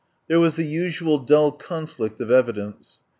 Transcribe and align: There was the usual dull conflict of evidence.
There 0.27 0.39
was 0.39 0.55
the 0.55 0.65
usual 0.65 1.19
dull 1.19 1.51
conflict 1.51 2.19
of 2.21 2.31
evidence. 2.31 3.03